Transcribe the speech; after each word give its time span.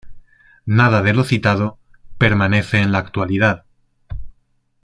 Nada 0.65 1.03
de 1.03 1.13
lo 1.13 1.23
citado 1.23 1.77
permanece 2.17 2.79
en 2.81 2.91
la 2.91 2.97
actualidad. 2.97 3.65